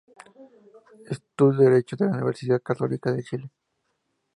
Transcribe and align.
Estudió 1.11 1.61
derecho 1.69 1.95
en 1.99 2.07
la 2.07 2.13
Universidad 2.13 2.59
Católica 2.63 3.11
de 3.11 3.23
Chile. 3.23 3.51